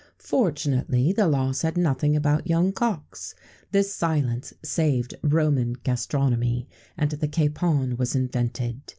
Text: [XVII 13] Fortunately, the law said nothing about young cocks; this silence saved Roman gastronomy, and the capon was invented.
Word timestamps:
[XVII 0.01 0.07
13] 0.17 0.29
Fortunately, 0.29 1.13
the 1.13 1.27
law 1.27 1.51
said 1.51 1.77
nothing 1.77 2.15
about 2.15 2.47
young 2.49 2.71
cocks; 2.73 3.35
this 3.69 3.93
silence 3.93 4.51
saved 4.63 5.13
Roman 5.21 5.73
gastronomy, 5.73 6.67
and 6.97 7.11
the 7.11 7.27
capon 7.27 7.97
was 7.97 8.15
invented. 8.15 8.81